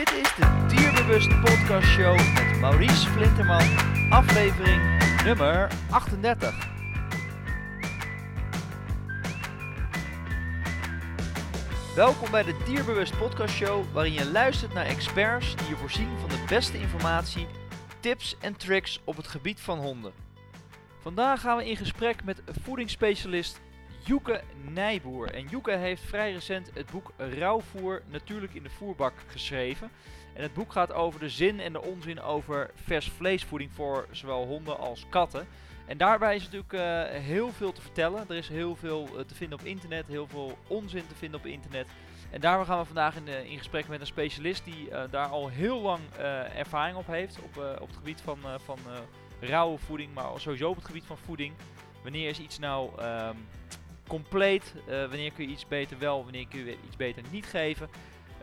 [0.00, 3.62] Dit is de Dierbewust Podcast Show met Maurice Flinterman,
[4.10, 4.82] aflevering
[5.24, 6.68] nummer 38.
[11.94, 16.28] Welkom bij de Dierbewust Podcast Show, waarin je luistert naar experts die je voorzien van
[16.28, 17.46] de beste informatie,
[18.00, 20.12] tips en tricks op het gebied van honden.
[21.00, 23.60] Vandaag gaan we in gesprek met voedingsspecialist
[24.04, 24.40] Joeke
[24.72, 25.34] Nijboer.
[25.34, 29.90] En Joeke heeft vrij recent het boek Rauwvoer natuurlijk in de voerbak geschreven.
[30.34, 34.46] En het boek gaat over de zin en de onzin over vers vleesvoeding voor zowel
[34.46, 35.46] honden als katten.
[35.86, 38.24] En daarbij is natuurlijk uh, heel veel te vertellen.
[38.28, 41.46] Er is heel veel uh, te vinden op internet, heel veel onzin te vinden op
[41.46, 41.86] internet.
[42.30, 45.80] En daarom gaan we vandaag in, in gesprek met een specialist die daar al heel
[45.80, 46.00] lang
[46.54, 47.38] ervaring op heeft.
[47.38, 48.78] Op, op het gebied van, van
[49.40, 51.54] rauwe voeding, maar sowieso op het gebied van voeding.
[52.02, 53.46] Wanneer is iets nou um,
[54.10, 54.74] compleet?
[54.86, 57.88] wanneer kun je iets beter wel, wanneer kun je iets beter niet geven?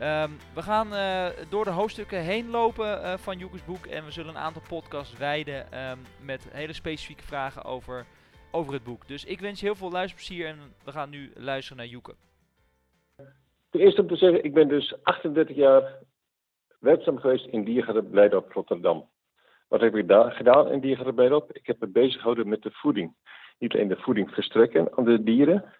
[0.02, 4.12] Um, we gaan uh, door de hoofdstukken heen lopen uh, van Joekes boek en we
[4.12, 8.06] zullen een aantal podcasts wijden um, met hele specifieke vragen over,
[8.52, 9.08] over het boek.
[9.08, 12.14] Dus ik wens je heel veel luisterplezier en we gaan nu luisteren naar Joeke.
[13.70, 15.98] Ten eerste om te zeggen, ik ben dus 38 jaar
[16.80, 19.10] werkzaam geweest in Diergaarde Blijdorp Rotterdam.
[19.68, 21.52] Wat heb ik daar gedaan in Diergaarde Blijdorp?
[21.52, 23.16] Ik heb me bezig gehouden met de voeding.
[23.60, 25.74] Niet alleen de voeding verstrekken aan de dieren,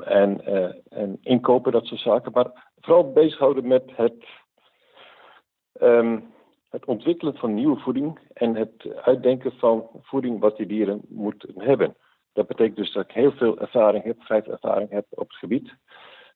[0.00, 2.32] en, uh, en inkopen, dat soort zaken.
[2.32, 4.24] Maar vooral bezighouden met het,
[5.80, 6.32] um,
[6.70, 11.96] het ontwikkelen van nieuwe voeding en het uitdenken van voeding wat die dieren moeten hebben.
[12.32, 15.74] Dat betekent dus dat ik heel veel ervaring heb, veel ervaring heb op het gebied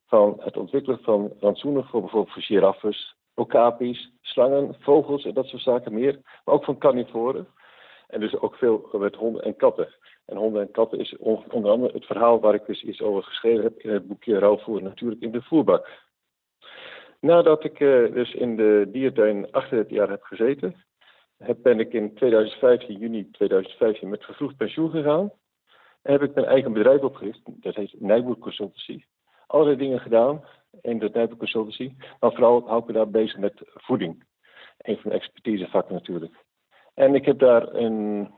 [0.06, 5.62] van het ontwikkelen van rantsoenen voor bijvoorbeeld voor giraffes, okapis, slangen, vogels en dat soort
[5.62, 6.20] zaken meer.
[6.44, 7.48] Maar ook van carnivoren.
[8.06, 9.94] En dus ook veel met honden en katten.
[10.26, 13.62] En honden en katten is onder andere het verhaal waar ik dus iets over geschreven
[13.62, 16.04] heb in het boekje Rouwvoer natuurlijk in de voerbak.
[17.20, 20.84] Nadat ik uh, dus in de diertuin 38 jaar heb gezeten,
[21.36, 25.32] heb, ben ik in 2015, juni 2015 met vervroegd pensioen gegaan.
[26.02, 29.04] En heb ik mijn eigen bedrijf opgericht, dat heet Nijboer Consultancy.
[29.46, 30.44] Allerlei dingen gedaan
[30.80, 34.24] in dat Nijboer Consultancy, maar vooral hou ik me daar bezig met voeding.
[34.78, 36.34] Een van de expertisevakken natuurlijk.
[36.94, 38.30] En ik heb daar een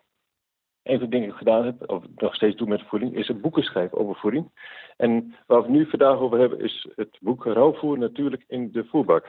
[0.82, 3.28] een van de dingen die ik gedaan heb, of nog steeds doe met voeding, is
[3.28, 4.50] een boeken schrijven over voeding.
[4.96, 8.84] En waar we het nu vandaag over hebben, is het boek Rauwvoer natuurlijk in de
[8.84, 9.26] voerbak.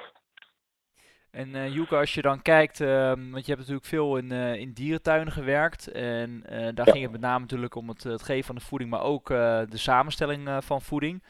[1.31, 4.55] En uh, Joeke, als je dan kijkt, uh, want je hebt natuurlijk veel in, uh,
[4.55, 5.87] in dierentuinen gewerkt.
[5.91, 6.91] En uh, daar ja.
[6.91, 9.67] ging het met name natuurlijk om het, het geven van de voeding, maar ook de
[9.71, 11.23] samenstelling van voeding.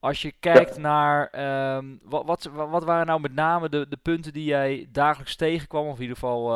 [0.00, 0.80] Als je kijkt ja.
[0.80, 5.36] naar, um, wat, wat, wat, waren nou met name de, de punten die jij dagelijks
[5.36, 6.48] tegenkwam, of in ieder geval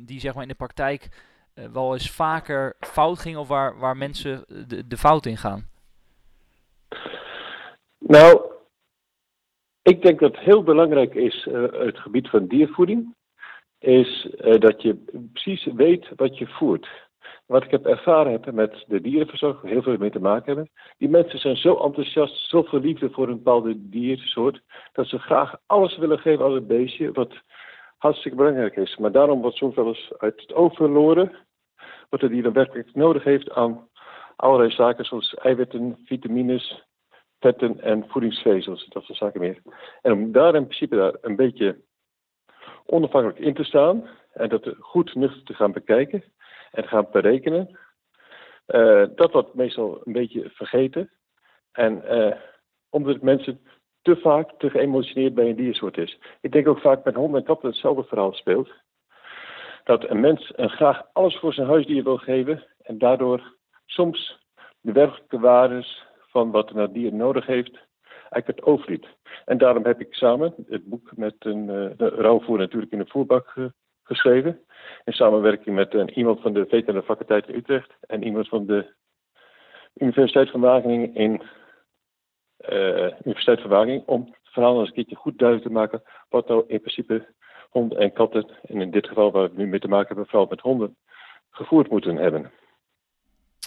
[0.00, 1.08] die zeg maar in de praktijk
[1.72, 5.68] wel eens vaker fout ging of waar, waar mensen de, de fout in gaan?
[7.98, 8.40] Nou,
[9.82, 13.14] ik denk dat heel belangrijk is, uh, het gebied van diervoeding,
[13.78, 16.88] is dat je precies weet wat je voert.
[17.46, 20.70] Wat ik heb ervaren heb met de dierenverzorging, heel veel mee te maken hebben.
[20.98, 24.60] Die mensen zijn zo enthousiast, zoveel liefde voor een bepaalde diersoort,
[24.92, 27.34] dat ze graag alles willen geven aan het beestje, wat
[27.98, 28.96] hartstikke belangrijk is.
[28.96, 31.32] Maar daarom wordt soms wel eens uit het oog verloren
[32.08, 33.88] wat de dier werkelijk nodig heeft aan
[34.36, 36.84] allerlei zaken zoals eiwitten, vitamines,
[37.40, 39.62] vetten en voedingsvezels, dat soort zaken meer.
[40.02, 41.80] En om daar in principe daar een beetje
[42.86, 46.24] onafhankelijk in te staan en dat goed nuchter te gaan bekijken
[46.70, 47.78] en gaan berekenen,
[48.66, 51.10] uh, dat wordt meestal een beetje vergeten.
[51.72, 52.34] En uh,
[52.90, 53.60] omdat mensen
[54.02, 56.18] te vaak te geëmotioneerd bij een diersoort is.
[56.40, 58.70] Ik denk ook vaak met honden en katten hetzelfde verhaal speelt
[59.88, 63.54] dat een mens een graag alles voor zijn huisdier wil geven en daardoor
[63.86, 64.38] soms
[64.80, 67.78] de werkelijke waardes van wat een dier nodig heeft
[68.30, 69.06] eigenlijk het overliet.
[69.44, 73.06] En daarom heb ik samen het boek met een uh, de rouwvoer natuurlijk in de
[73.06, 73.54] voerbak
[74.02, 74.60] geschreven.
[75.04, 78.94] In samenwerking met iemand van de veterinaire faculteit Utrecht en iemand van de
[79.94, 81.42] Universiteit van Wageningen in
[83.24, 86.64] Universiteit van Wageningen om het verhaal eens een keertje goed duidelijk te maken wat nou
[86.66, 87.26] in principe
[87.68, 90.46] honden en katten, en in dit geval waar we nu mee te maken hebben, vooral
[90.50, 90.96] met honden,
[91.50, 92.50] gevoerd moeten hebben.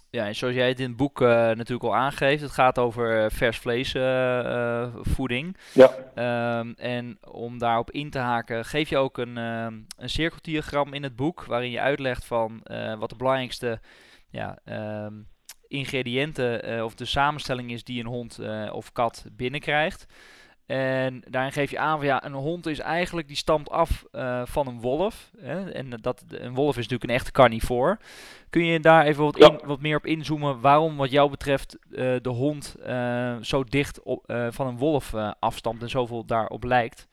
[0.09, 3.23] Ja, en zoals jij het in het boek uh, natuurlijk al aangeeft, het gaat over
[3.23, 5.57] uh, vers vleesvoeding.
[5.57, 5.85] Uh,
[6.15, 6.59] ja.
[6.59, 11.15] Um, en om daarop in te haken, geef je ook een, een cirkeldiagram in het
[11.15, 12.61] boek, waarin je uitlegt van
[12.99, 13.79] wat de belangrijkste
[14.29, 14.57] ja,
[15.05, 15.27] um,
[15.67, 18.39] ingrediënten of de samenstelling is die een hond
[18.71, 20.05] of kat binnenkrijgt.
[20.71, 24.41] En daarin geef je aan van ja, een hond is eigenlijk, die stamt af uh,
[24.45, 25.31] van een wolf.
[25.37, 25.71] Hè?
[25.71, 27.97] En dat, een wolf is natuurlijk een echte carnivoor.
[28.49, 32.15] Kun je daar even wat, in, wat meer op inzoomen waarom wat jou betreft uh,
[32.21, 37.07] de hond uh, zo dicht op, van een wolf afstamt en zoveel daarop lijkt?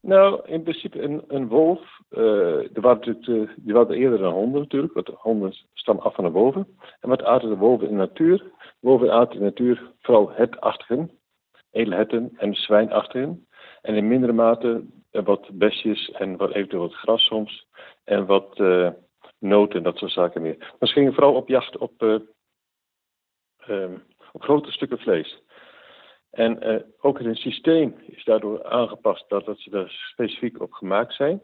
[0.00, 1.80] Nou, in principe een, een wolf.
[2.10, 6.30] Er waren natuurlijk, die waren eerder dan honden natuurlijk, want honden stammen af van de
[6.30, 6.66] wolven.
[7.00, 8.44] En wat aten de wolven in de natuur?
[8.80, 11.10] Wolven aten in de natuur vooral hetachtigen,
[11.78, 13.46] edelherten en zwijnachtigen.
[13.82, 17.66] En in mindere mate wat besjes en wat eventueel wat gras soms.
[18.04, 18.90] En wat uh,
[19.38, 20.56] noten, dat soort zaken meer.
[20.58, 22.18] Maar ze gingen vooral op jacht op, uh,
[23.68, 24.02] um,
[24.32, 25.42] op grote stukken vlees.
[26.30, 31.14] En uh, ook het systeem is daardoor aangepast dat, dat ze daar specifiek op gemaakt
[31.14, 31.42] zijn.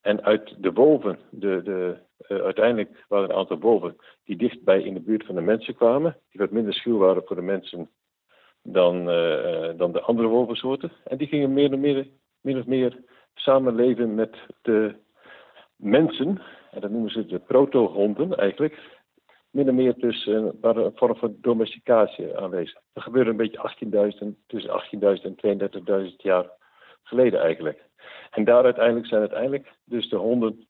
[0.00, 1.98] En uit de wolven, de, de,
[2.42, 6.16] uiteindelijk waren er een aantal wolven die dichtbij in de buurt van de mensen kwamen.
[6.30, 7.90] Die wat minder schuw waren voor de mensen
[8.62, 10.92] dan, uh, dan de andere wolvensoorten.
[11.04, 12.08] En die gingen meer en meer,
[12.40, 13.04] min of meer
[13.34, 14.94] samenleven met de
[15.76, 16.42] mensen.
[16.70, 19.00] En dat noemen ze de proto-honden eigenlijk
[19.50, 22.80] min of meer dus uh, een vorm van domesticatie aanwezig.
[22.92, 23.74] Dat gebeurde een beetje
[24.24, 24.82] 18.000, tussen
[25.18, 26.50] 18.000 en 32.000 jaar
[27.02, 27.84] geleden eigenlijk.
[28.30, 30.66] En daar uiteindelijk zijn uiteindelijk dus de honden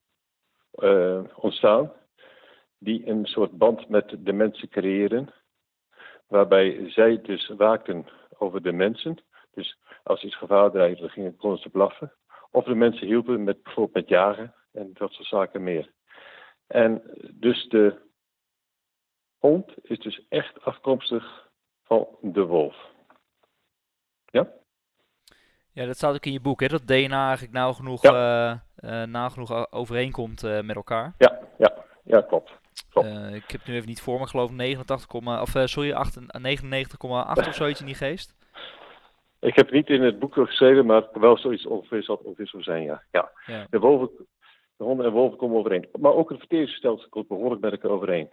[1.34, 1.92] ontstaan
[2.78, 5.28] die een soort band met de mensen creëren,
[6.32, 8.06] waarbij zij dus waakten
[8.38, 9.18] over de mensen.
[9.54, 12.12] Dus als iets gevaar dreigde, gingen konden ze blaffen.
[12.50, 15.90] Of de mensen hielpen met bijvoorbeeld met jagen en dat soort zaken meer.
[16.66, 17.02] En
[17.32, 18.00] dus de
[19.38, 21.48] hond is dus echt afkomstig
[21.84, 22.76] van de wolf.
[24.24, 24.48] Ja?
[25.72, 26.66] Ja, dat staat ook in je boek, hè?
[26.66, 28.62] Dat DNA eigenlijk nou genoeg, ja.
[28.80, 31.14] uh, uh, genoeg overeenkomt uh, met elkaar.
[31.18, 32.60] Ja, ja, ja, klopt.
[32.90, 33.08] Klopt.
[33.34, 37.80] ik heb het nu even niet voor me, geloof 89, of sorry, 99,8 of zoiets
[37.80, 38.34] in die geest.
[39.42, 42.60] Ik heb het niet in het boek geschreven, maar wel zoiets ongeveer zal ongeveer zo
[42.60, 43.02] zijn, ja.
[43.10, 43.30] ja.
[43.46, 43.66] ja.
[43.70, 44.10] De, wolven,
[44.76, 45.88] de honden en wolven komen overeen.
[46.00, 48.30] Maar ook het verteringsstelsel komt behoorlijk met elkaar overeen.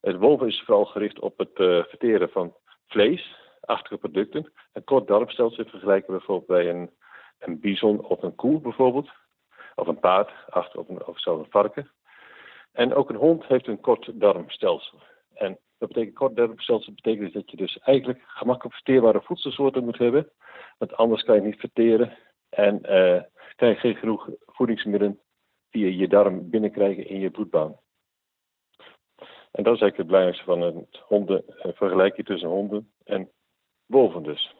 [0.00, 2.54] Het wolven is vooral gericht op het uh, verteren van
[2.86, 4.52] vlees, achtige producten.
[4.72, 6.90] Een kort darmstelsel vergelijken bijvoorbeeld bij een,
[7.38, 9.10] een bison of een koe bijvoorbeeld.
[9.74, 11.90] Of een paard, achter, of, een, of zelfs een varken.
[12.72, 14.98] En ook een hond heeft een kort darmstelsel.
[15.34, 19.98] En dat betekent kort darmstelsel betekent dus dat je dus eigenlijk gemakkelijk verteerbare voedselsoorten moet
[19.98, 20.30] hebben.
[20.78, 23.22] Want anders kan je niet verteren en uh,
[23.56, 25.20] kan je geen genoeg voedingsmiddelen
[25.70, 27.76] via je darm binnenkrijgen in je bloedbaan.
[29.50, 33.30] En dat is eigenlijk het belangrijkste van het honden, een vergelijking tussen honden en
[33.86, 34.54] wolven dus.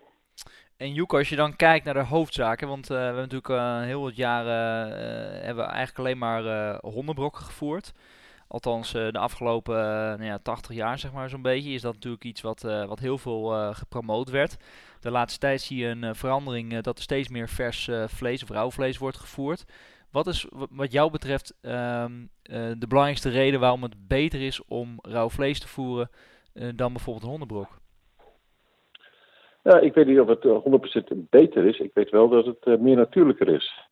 [0.83, 3.81] En Joek, als je dan kijkt naar de hoofdzaken, want uh, we hebben natuurlijk uh,
[3.81, 7.93] heel wat jaren uh, hebben eigenlijk alleen maar hondenbrokken gevoerd.
[8.49, 12.41] Althans, de afgelopen nou ja, 80 jaar, zeg maar zo'n beetje, is dat natuurlijk iets
[12.41, 14.57] wat, wat heel veel gepromoot werd.
[15.01, 18.71] De laatste tijd zie je een verandering dat er steeds meer vers vlees of rauw
[18.71, 19.65] vlees wordt gevoerd.
[20.11, 22.05] Wat is wat jou betreft uh,
[22.79, 26.11] de belangrijkste reden waarom het beter is om rauw vlees te voeren
[26.53, 27.82] dan bijvoorbeeld een hondenbrok?
[29.63, 30.45] Ja, ik weet niet of het
[31.15, 31.79] 100% beter is.
[31.79, 33.91] Ik weet wel dat het uh, meer natuurlijker is.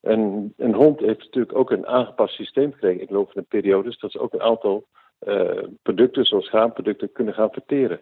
[0.00, 3.48] En een hond heeft natuurlijk ook een aangepast systeem gekregen in de loop van de
[3.48, 3.98] periodes.
[3.98, 4.86] Dat ze ook een aantal
[5.82, 8.00] producten, zoals graanproducten, kunnen gaan verteren.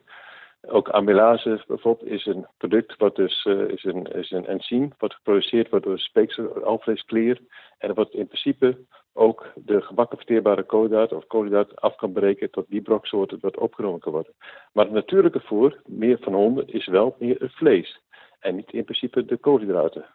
[0.71, 5.15] Ook amylase bijvoorbeeld is een product wat dus uh, is, een, is een enzym wat
[5.15, 7.41] geproduceerd wordt door speeksel alvleesklier.
[7.79, 8.79] En wordt in principe
[9.13, 14.01] ook de gebakken verteerbare koolhydraten of koolhydraten af kan breken tot die broksoorten wat opgenomen
[14.01, 14.35] kan worden.
[14.73, 18.01] Maar het natuurlijke voer, meer van honden, is wel meer het vlees.
[18.41, 20.07] En niet in principe de koolhydraten,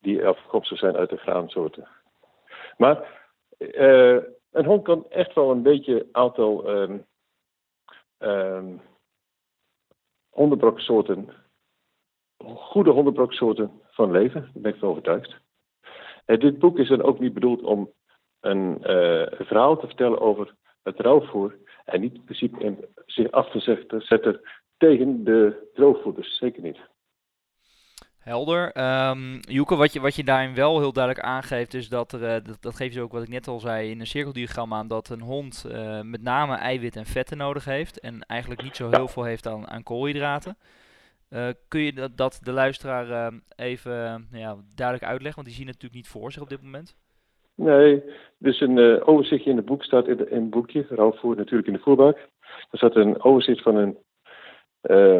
[0.00, 1.88] die afkomstig zijn uit de graansoorten.
[2.76, 3.26] Maar
[3.58, 4.18] uh,
[4.52, 7.06] een hond kan echt wel een beetje aantal um,
[10.38, 11.28] hondenbroksoorten,
[12.44, 14.40] goede hondenbroksoorten van leven.
[14.40, 15.36] Daar ben ik van overtuigd.
[16.24, 17.92] En dit boek is dan ook niet bedoeld om
[18.40, 21.56] een, een verhaal te vertellen over het rouwvoer.
[21.84, 23.60] En niet in principe in, zich af te
[23.98, 24.40] zetten
[24.76, 26.36] tegen de droogvoeders.
[26.36, 26.78] Zeker niet.
[28.28, 28.72] Helder.
[29.10, 32.44] Um, Joeke, wat je, wat je daarin wel heel duidelijk aangeeft, is dat er, uh,
[32.44, 35.08] dat, dat geeft je ook wat ik net al zei in een cirkeldiagram aan, dat
[35.08, 39.08] een hond uh, met name eiwit en vetten nodig heeft en eigenlijk niet zo heel
[39.08, 40.56] veel heeft aan, aan koolhydraten.
[41.30, 45.74] Uh, kun je dat, dat de luisteraar even ja, duidelijk uitleggen, want die zien het
[45.74, 46.96] natuurlijk niet voor zich op dit moment?
[47.54, 48.02] Nee,
[48.38, 52.16] dus een overzichtje in het boek staat in, in boekje, rouwvoer natuurlijk in de voerbak.
[52.70, 53.98] Er staat een overzicht van een,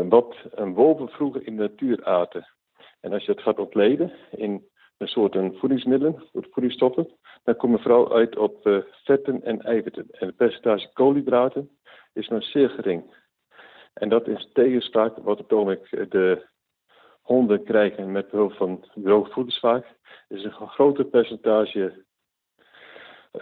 [0.08, 2.46] wat een wolven vroeger in de natuur aten.
[3.00, 7.08] En als je het gaat ontleden in een soort voedingsmiddelen, voedingsstoffen,
[7.44, 10.06] dan kom je vooral uit op uh, vetten en eiwitten.
[10.10, 11.78] En het percentage koolhydraten
[12.12, 13.14] is maar zeer gering.
[13.94, 16.46] En dat is tegenspraak wat op het de
[17.22, 19.96] honden krijgen met behulp van droogvoeders vaak.
[20.28, 22.04] is een groter percentage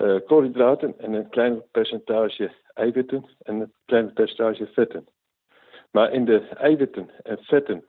[0.01, 5.07] uh, koolhydraten en een kleiner percentage eiwitten en een kleiner percentage vetten.
[5.91, 7.85] Maar in de eiwitten en vetten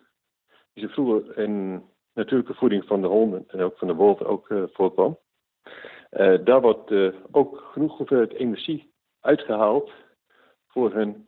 [0.79, 5.17] ze vroeger in natuurlijke voeding van de honden en ook van de wolven ook voorkwam.
[6.43, 6.91] daar wordt
[7.31, 9.91] ook genoeg hoeveelheid energie uitgehaald
[10.67, 11.27] voor hun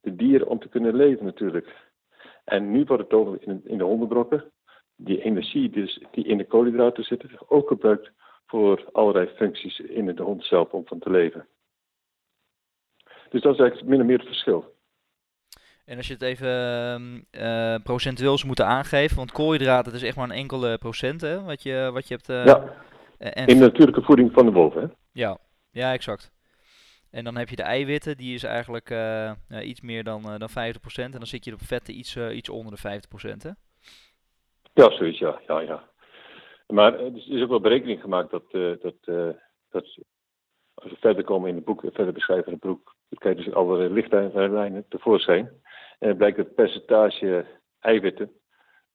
[0.00, 1.88] de dieren om te kunnen leven natuurlijk.
[2.44, 4.52] En nu wordt het ook in, in de hondenbrokken,
[4.96, 8.10] die energie dus, die in de koolhydraten zit, ook gebruikt
[8.46, 11.48] voor allerlei functies in de hond zelf om van te leven.
[13.28, 14.74] Dus dat is eigenlijk min of meer het verschil.
[15.90, 20.24] En als je het even uh, procentueel zou moeten aangeven, want koolhydraten is echt maar
[20.24, 22.28] een enkele procent hè, wat, je, wat je hebt.
[22.28, 22.72] Uh, ja,
[23.18, 24.86] en in de natuurlijke voeding van de wolf hè?
[25.12, 25.38] Ja,
[25.70, 26.32] ja exact.
[27.10, 29.30] En dan heb je de eiwitten, die is eigenlijk uh,
[29.62, 30.52] iets meer dan, dan 50%.
[30.94, 33.50] En dan zit je op vetten iets, iets onder de 50%, hè?
[34.74, 35.40] Ja, zoiets, ja.
[35.46, 35.88] ja, ja.
[36.66, 38.94] Maar er is ook wel berekening gemaakt dat, dat,
[39.70, 39.98] dat
[40.74, 43.44] als we verder komen in het boek, verder beschrijven in het boek, dan krijg je
[43.44, 45.50] dus alle lichtlijnen tevoorschijn.
[46.00, 47.46] En blijkt dat het percentage
[47.80, 48.32] eiwitten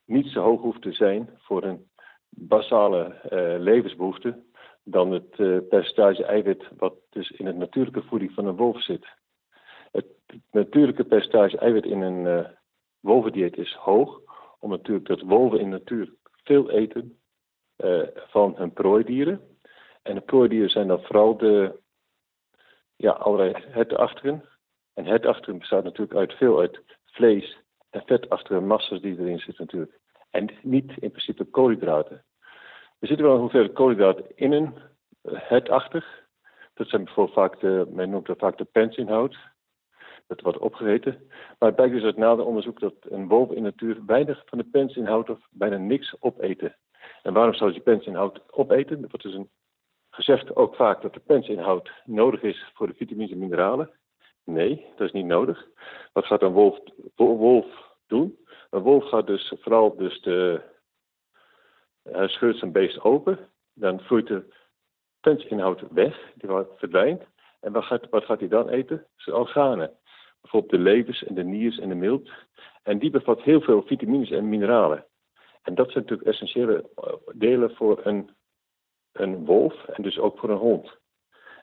[0.05, 1.89] niet zo hoog hoeft te zijn voor een
[2.29, 3.19] basale
[3.59, 4.43] levensbehoefte
[4.85, 9.07] dan het uh, percentage eiwit wat dus in het natuurlijke voeding van een wolf zit.
[9.91, 10.05] Het
[10.51, 12.47] natuurlijke percentage eiwit in een uh,
[12.99, 14.21] wolvendieet is hoog,
[14.59, 17.19] omdat natuurlijk dat wolven in de natuur veel eten
[17.77, 19.41] uh, van hun prooidieren.
[20.01, 21.79] En de prooidieren zijn dan vooral de,
[22.95, 24.43] ja, allerlei hertenachtigen.
[24.95, 27.57] En hertenachtigen bestaat natuurlijk uit veel uit vlees
[27.89, 29.99] en vetachtige massa's die erin zitten natuurlijk.
[30.29, 32.23] En niet in principe koolhydraten.
[32.99, 34.73] Er zit wel een hoeveelheid koolhydraten in een
[35.31, 36.23] hetachtig.
[36.73, 39.37] Dat zijn bijvoorbeeld vaak de, men noemt dat vaak de pensinhoud.
[40.27, 41.17] Dat wordt opgegeten.
[41.29, 44.57] Maar het blijkt dus uit nader onderzoek dat een wolf in de natuur weinig van
[44.57, 46.75] de pensinhoud of bijna niks opeten.
[47.23, 49.01] En waarom zou je pensinhoud opeten?
[49.01, 49.49] Dat wordt dus een,
[50.09, 53.89] gezegd ook vaak dat de pensinhoud nodig is voor de vitamines en mineralen.
[54.45, 55.67] Nee, dat is niet nodig.
[56.13, 56.79] Wat gaat een wolf,
[57.15, 57.65] wolf
[58.07, 58.37] doen?
[58.69, 60.61] Een wolf gaat dus vooral dus de,
[62.03, 63.49] hij scheurt zijn beest open.
[63.73, 64.53] Dan vloeit de
[65.19, 67.23] pensinhoud weg, die verdwijnt.
[67.59, 69.07] En wat gaat, wat gaat hij dan eten?
[69.15, 69.91] Zijn organen.
[70.41, 72.29] Bijvoorbeeld de levers en de niers en de milt.
[72.83, 75.05] En die bevat heel veel vitamines en mineralen.
[75.61, 78.29] En dat zijn natuurlijk essentiële eh, delen voor een,
[79.11, 80.97] een wolf en dus ook voor een hond.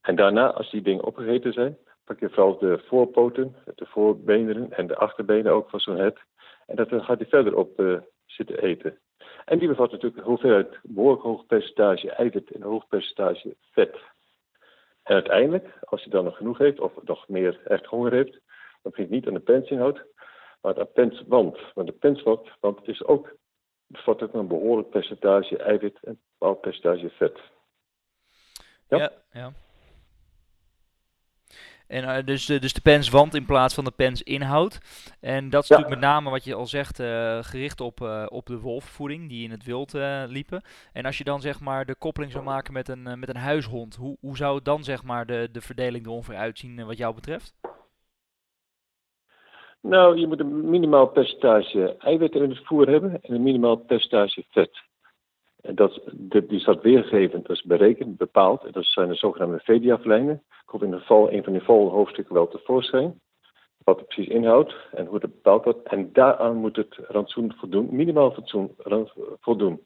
[0.00, 1.78] En daarna, als die dingen opgegeten zijn,
[2.20, 6.18] je vooral de voorpoten, de voorbenen en de achterbenen ook van zo'n het.
[6.66, 8.98] En dat, dan gaat hij verder op uh, zitten eten.
[9.44, 13.96] En die bevat natuurlijk een hoeveelheid behoorlijk hoog percentage eiwit en een hoog percentage vet.
[15.02, 18.32] En uiteindelijk, als hij dan nog genoeg heeft, of nog meer echt honger heeft,
[18.82, 20.04] dan begint niet aan de pensinhoud,
[20.60, 21.58] maar aan de penswand.
[21.74, 22.48] Want de penswand
[22.82, 23.36] is ook,
[23.86, 27.40] bevat ook een behoorlijk percentage eiwit en een bepaald percentage vet.
[28.88, 29.12] Ja.
[29.32, 29.52] ja.
[31.92, 34.80] En uh, dus, de, dus de penswand in plaats van de pensinhoud.
[35.20, 38.46] En dat is natuurlijk met name wat je al zegt, uh, gericht op, uh, op
[38.46, 39.92] de wolfvoeding die in het wild
[40.26, 40.62] liepen.
[40.92, 43.94] En als je dan zeg maar de koppeling zou maken met een, met een huishond,
[43.94, 47.54] hoe, hoe zou dan zeg maar de, de verdeling er ongeveer uitzien wat jou betreft?
[49.80, 54.44] Nou, je moet een minimaal percentage eiwit in het voer hebben en een minimaal percentage
[54.50, 54.90] vet.
[55.62, 56.00] Dat,
[56.48, 58.72] die staat weergegeven, dat is berekend, bepaald.
[58.72, 60.42] Dat zijn de zogenaamde VDAF-lijnen.
[60.64, 63.20] Komt in ieder geval een van die volgende hoofdstukken wel tevoorschijn.
[63.84, 65.88] Wat het precies inhoudt en hoe het bepaald wordt.
[65.88, 68.74] En daaraan moet het rantsoen voldoen, minimaal fatsoen
[69.40, 69.80] voldoen.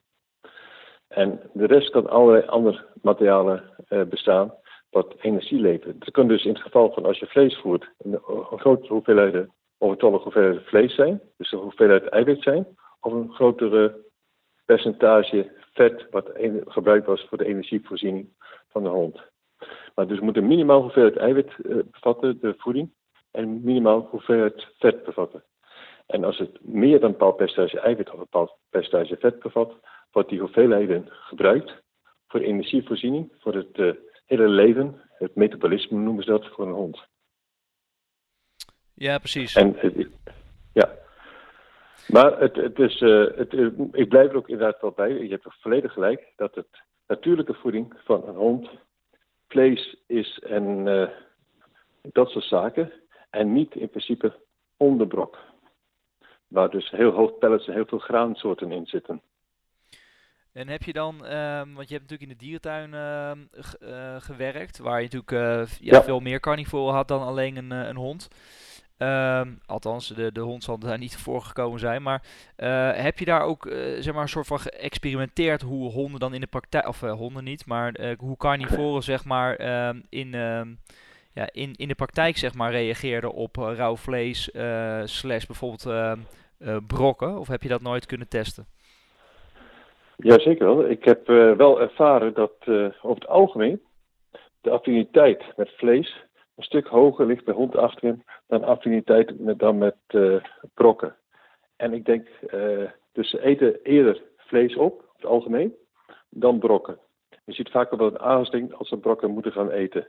[1.08, 4.54] En de rest kan allerlei andere materialen eh, bestaan
[4.90, 6.00] wat energie levert.
[6.00, 9.46] Dat kan dus in het geval van als je vlees voert, een, een grote hoeveelheid,
[9.78, 12.66] overtollige hoeveelheid vlees zijn, dus een hoeveelheid eiwit zijn,
[13.00, 14.05] of een grotere
[14.66, 16.30] percentage vet wat
[16.64, 18.28] gebruikt was voor de energievoorziening
[18.68, 19.20] van de hond.
[19.94, 22.92] Maar dus moet een minimaal hoeveelheid eiwit uh, bevatten, de voeding,
[23.30, 25.44] en minimaal hoeveelheid vet bevatten.
[26.06, 29.74] En als het meer dan een bepaald percentage eiwit of een bepaald percentage vet bevat,
[30.10, 31.82] wordt die hoeveelheden gebruikt
[32.28, 33.92] voor energievoorziening, voor het uh,
[34.26, 37.06] hele leven, het metabolisme noemen ze dat voor een hond.
[38.94, 39.54] Ja, precies.
[39.54, 39.76] En,
[40.72, 41.04] ja.
[42.06, 43.52] Maar het, het is, uh, het,
[43.92, 47.94] ik blijf er ook inderdaad wel bij, je hebt volledig gelijk, dat het natuurlijke voeding
[48.04, 48.68] van een hond
[49.48, 51.08] vlees is en uh,
[52.02, 52.92] dat soort zaken.
[53.30, 54.34] En niet in principe
[54.76, 55.38] onderbrok.
[56.48, 59.22] Waar dus heel hoog pellets en heel veel graansoorten in zitten.
[60.52, 65.02] En heb je dan, um, want je hebt natuurlijk in de dierentuin uh, gewerkt, waar
[65.02, 65.30] je natuurlijk
[65.80, 66.02] ja, ja.
[66.02, 68.28] veel meer carnivoren had dan alleen een, een hond.
[68.98, 72.02] Um, althans, de, de hond zal daar niet voor gekomen zijn.
[72.02, 72.22] Maar
[72.58, 76.34] uh, heb je daar ook uh, zeg maar een soort van geëxperimenteerd hoe honden dan
[76.34, 80.78] in de praktijk, of uh, honden niet, maar hoe carnivoren zeg maar um, in, um,
[81.32, 84.50] ja, in, in de praktijk zeg maar reageerden op rauw vlees
[85.04, 86.16] slash bijvoorbeeld
[86.86, 87.38] brokken?
[87.38, 88.66] Of heb je dat nooit kunnen testen?
[90.16, 90.88] Jazeker wel.
[90.88, 91.26] Ik heb
[91.56, 92.52] wel ervaren dat
[93.00, 93.80] over het algemeen
[94.60, 96.24] de affiniteit met vlees
[96.56, 100.44] een stuk hoger ligt bij hond achterin dan affiniteit met, dan met uh,
[100.74, 101.16] brokken.
[101.76, 102.28] En ik denk,
[103.12, 105.74] dus ze eten eerder vlees op, over het algemeen,
[106.28, 106.98] dan brokken.
[107.44, 110.08] Je ziet vaak wel een aansting als ze brokken moeten gaan eten.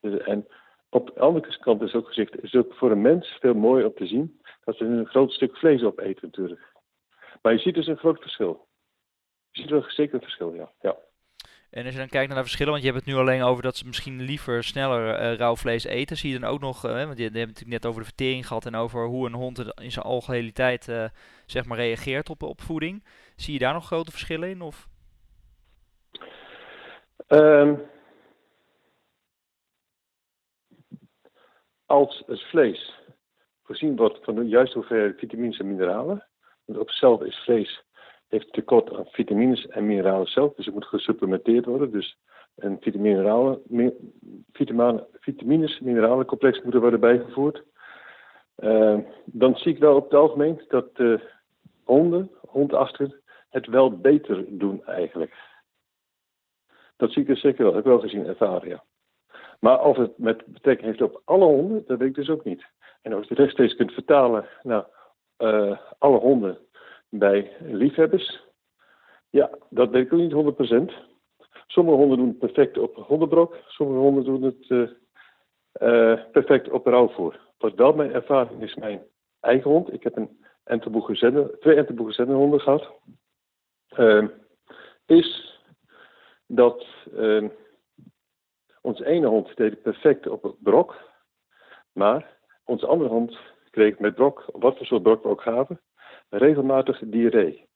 [0.00, 0.46] Dus, en
[0.90, 3.86] op de andere kant is ook gezegd, is het ook voor een mens veel mooier
[3.86, 6.72] om te zien dat ze een groot stuk vlees opeten natuurlijk.
[7.42, 8.68] Maar je ziet dus een groot verschil.
[9.50, 10.72] Je ziet wel zeker een verschil, ja.
[10.80, 10.96] ja.
[11.70, 13.62] En als je dan kijkt naar de verschillen, want je hebt het nu alleen over
[13.62, 16.16] dat ze misschien liever sneller uh, rauw vlees eten.
[16.16, 18.66] Zie je dan ook nog, uh, want je, hebt natuurlijk net over de vertering gehad
[18.66, 20.52] en over hoe een hond in zijn algehele
[20.88, 21.04] uh,
[21.46, 23.04] zeg maar reageert op, op voeding.
[23.36, 24.60] Zie je daar nog grote verschillen in?
[24.60, 24.88] Of?
[27.28, 27.82] Um,
[31.86, 32.98] als het vlees
[33.64, 36.26] voorzien wordt van de juiste hoeveelheid vitamines en mineralen,
[36.64, 37.82] want op zichzelf is vlees
[38.30, 41.90] heeft tekort aan vitamines en mineralen zelf, dus het moet gesupplementeerd worden.
[41.90, 42.18] Dus
[42.56, 43.60] een vitamine,
[45.20, 47.62] vitamines, mineralencomplex moet er worden bijgevoerd.
[48.58, 51.20] Uh, dan zie ik wel op het algemeen dat de
[51.84, 55.34] honden, hondachter, het wel beter doen eigenlijk.
[56.96, 58.84] Dat zie ik dus zeker wel, heb ik wel gezien, ervaren, ja.
[59.60, 62.64] Maar of het met betrekking heeft op alle honden, dat weet ik dus ook niet.
[63.02, 64.86] En of je het rechtstreeks kunt vertalen naar
[65.38, 66.58] uh, alle honden
[67.10, 68.42] bij liefhebbers,
[69.30, 71.08] ja, dat weet ik ook niet 100%.
[71.66, 74.90] Sommige honden doen het perfect op hondenbrok, sommige honden doen het uh,
[75.80, 77.40] uh, perfect op rauwvoer.
[77.58, 79.02] Wat wel mijn ervaring is, mijn
[79.40, 79.92] eigen hond.
[79.92, 82.92] Ik heb een Entelboe twee Entelboe honden gehad.
[83.98, 84.28] Uh,
[85.06, 85.58] is
[86.46, 87.48] dat uh,
[88.80, 90.96] onze ene hond deed het perfect op het brok,
[91.92, 93.38] maar onze andere hond
[93.70, 95.80] kreeg met brok, wat voor soort brok we ook gaven,
[96.30, 97.68] regelmatig diarree.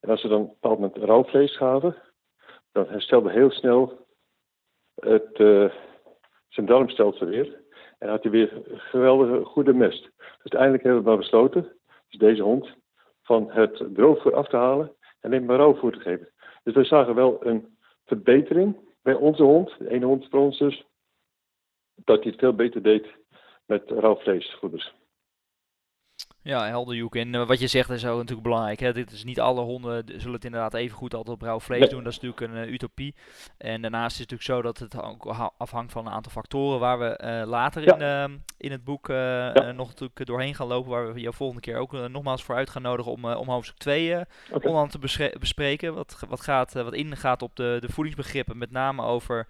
[0.00, 1.96] En als we dan op een bepaald moment rauwvlees gaven,
[2.72, 4.06] dan herstelde heel snel
[4.94, 5.72] het, uh,
[6.48, 7.62] zijn darmstelsel weer.
[7.98, 10.02] En had hij weer geweldige goede mest.
[10.02, 11.76] Dus uiteindelijk hebben we besloten,
[12.08, 12.76] dus deze hond,
[13.22, 14.86] van het droogvoer af te halen
[15.20, 16.28] en alleen maar rauwvoer te geven.
[16.62, 20.84] Dus we zagen wel een verbetering bij onze hond, de ene hond van ons dus,
[21.94, 23.06] dat hij het veel beter deed
[23.66, 24.94] met rauwvleesvoeders.
[26.44, 27.16] Ja, helder Joek.
[27.16, 28.80] En uh, wat je zegt is ook natuurlijk belangrijk.
[28.80, 28.92] Hè?
[28.92, 31.88] Dit is niet alle honden zullen het inderdaad even goed altijd op rauw vlees nee.
[31.88, 32.04] doen.
[32.04, 33.14] Dat is natuurlijk een uh, utopie.
[33.58, 36.98] En daarnaast is het natuurlijk zo dat het ook afhangt van een aantal factoren waar
[36.98, 38.24] we uh, later ja.
[38.24, 39.72] in, in het boek ja.
[39.72, 40.90] nog natuurlijk doorheen gaan lopen.
[40.90, 44.16] Waar we je volgende keer ook nogmaals voor uit gaan nodigen om, om hoofdstuk 2
[44.50, 44.72] okay.
[44.72, 45.94] onder te bespreken.
[45.94, 48.58] Wat, wat, gaat, wat ingaat op de, de voedingsbegrippen.
[48.58, 49.46] Met name over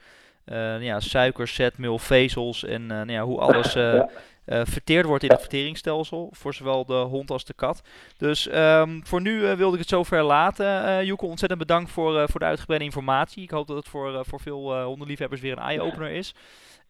[0.81, 3.73] ja, suiker, zetmeel, vezels en nou ja, hoe alles...
[3.73, 4.09] ja
[4.47, 6.29] uh, verteerd wordt in het verteringsstelsel.
[6.33, 7.83] Voor zowel de hond als de kat.
[8.17, 10.67] Dus um, voor nu uh, wilde ik het zover laten.
[10.67, 13.43] Uh, Joeke, ontzettend bedankt voor, voor de uitgebreide informatie.
[13.43, 16.35] Ik hoop dat het voor, voor veel hondenliefhebbers weer een eye-opener is.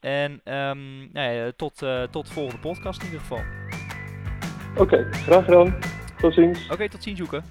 [0.00, 3.42] En um, nou ja, tot, tot de volgende podcast in ieder geval.
[4.70, 5.78] Oké, okay, graag gedaan.
[6.20, 6.64] Tot ziens.
[6.64, 7.42] Oké, okay, tot ziens Joeke.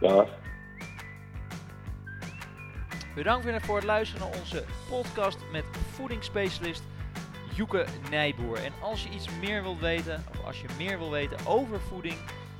[0.00, 0.26] Ja.
[3.14, 6.82] Bedankt weer voor het luisteren naar onze podcast met voedingsspecialist
[7.58, 8.56] Joeke Nijboer.
[8.64, 12.14] En als je iets meer wilt weten, of als je meer wil weten over voeding,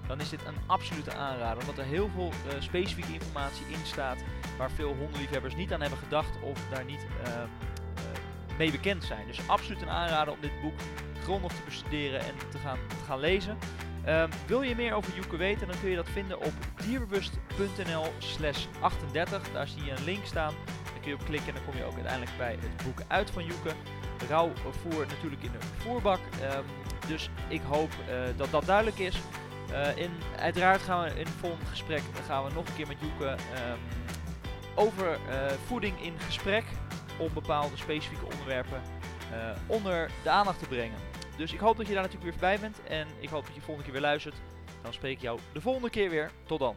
[0.07, 1.61] dan is dit een absolute aanrader.
[1.61, 4.19] Omdat er heel veel uh, specifieke informatie in staat
[4.59, 9.27] waar veel hondenliefhebbers niet aan hebben gedacht of daar niet uh, uh, mee bekend zijn.
[9.27, 10.79] Dus absoluut een aanrader om dit boek
[11.23, 13.59] grondig te bestuderen en te gaan, gaan lezen.
[14.09, 16.53] Um, wil je meer over Joeke weten, dan kun je dat vinden op
[16.87, 19.53] dierbewust.nl slash 38.
[19.53, 20.55] Daar zie je een link staan.
[20.65, 23.31] Daar kun je op klikken en dan kom je ook uiteindelijk bij het boek uit
[23.31, 23.73] van Joeke
[24.29, 26.19] rauwvoer natuurlijk in de voerbak.
[26.43, 26.65] Um,
[27.07, 29.19] dus ik hoop uh, dat dat duidelijk is.
[29.71, 32.97] Uh, in, uiteraard gaan we in het volgende gesprek gaan we nog een keer met
[33.01, 33.79] Joeke um,
[34.75, 36.65] over uh, voeding in gesprek.
[37.19, 38.81] Om bepaalde specifieke onderwerpen
[39.67, 40.97] onder de aandacht te brengen.
[41.37, 42.81] Dus ik hoop dat je daar natuurlijk weer bij bent.
[42.89, 44.35] En ik hoop dat je volgende keer weer luistert.
[44.83, 46.31] Dan spreek ik jou de volgende keer weer.
[46.47, 46.77] Tot dan.